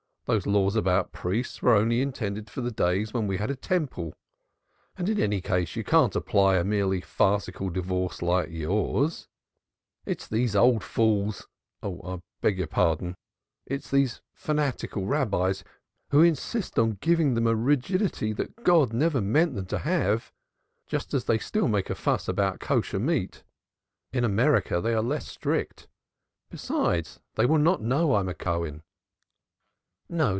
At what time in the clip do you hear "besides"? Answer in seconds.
26.49-27.19